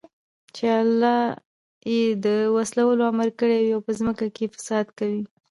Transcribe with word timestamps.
چې 0.55 0.65
الله 0.81 1.17
ئې 1.89 2.01
د 2.25 2.27
وصلَولو 2.55 3.01
امر 3.11 3.29
كړى 3.39 3.59
او 3.75 3.79
په 3.85 3.91
زمكه 3.99 4.27
كي 4.35 4.45
فساد 4.53 4.87
كوي 4.99 5.21